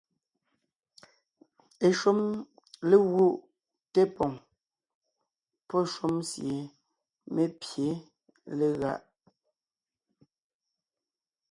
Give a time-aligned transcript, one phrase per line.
[1.87, 2.19] Eshúm
[2.89, 3.35] légúʼ
[3.93, 4.33] té poŋ
[5.67, 6.59] pɔ́ shúm sie
[7.33, 7.87] mé pye
[8.59, 9.01] legáʼ.